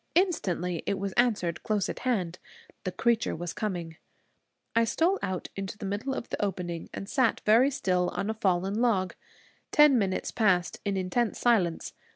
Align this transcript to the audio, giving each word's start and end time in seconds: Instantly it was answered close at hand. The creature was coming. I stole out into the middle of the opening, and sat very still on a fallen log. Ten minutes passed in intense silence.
Instantly 0.15 0.81
it 0.87 0.97
was 0.97 1.13
answered 1.13 1.61
close 1.61 1.87
at 1.87 1.99
hand. 1.99 2.39
The 2.85 2.91
creature 2.91 3.35
was 3.35 3.53
coming. 3.53 3.97
I 4.75 4.83
stole 4.83 5.19
out 5.21 5.49
into 5.55 5.77
the 5.77 5.85
middle 5.85 6.15
of 6.15 6.27
the 6.29 6.43
opening, 6.43 6.89
and 6.91 7.07
sat 7.07 7.39
very 7.45 7.69
still 7.69 8.09
on 8.09 8.27
a 8.27 8.33
fallen 8.33 8.81
log. 8.81 9.13
Ten 9.71 9.99
minutes 9.99 10.31
passed 10.31 10.79
in 10.85 10.97
intense 10.97 11.37
silence. 11.37 11.93